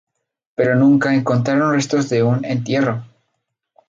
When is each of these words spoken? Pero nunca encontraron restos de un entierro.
Pero 0.55 0.75
nunca 0.75 1.13
encontraron 1.13 1.73
restos 1.75 2.09
de 2.09 2.23
un 2.23 2.43
entierro. 2.43 3.05